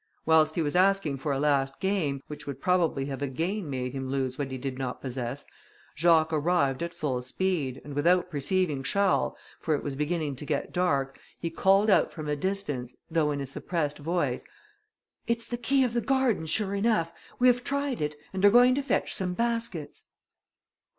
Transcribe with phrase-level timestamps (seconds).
[0.25, 4.09] Whilst he was asking for a last game, which would probably have again made him
[4.09, 5.45] lose what he did not possess,
[5.95, 10.73] Jacques arrived at full speed, and without perceiving Charles, for it was beginning to get
[10.73, 14.43] dark, he called out from a distance, though in a suppressed voice,
[15.27, 18.73] "It's the key of the garden sure enough, we have tried it, and are going
[18.73, 20.05] to fetch some baskets."